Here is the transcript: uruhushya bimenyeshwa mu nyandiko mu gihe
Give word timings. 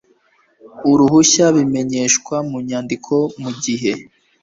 uruhushya 0.91 1.45
bimenyeshwa 1.55 2.35
mu 2.49 2.57
nyandiko 2.67 3.15
mu 3.41 3.51
gihe 3.63 3.91